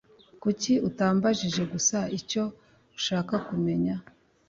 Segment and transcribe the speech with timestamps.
[0.41, 2.43] Kuki utambajije gusa icyo
[2.97, 3.95] ushaka kumenya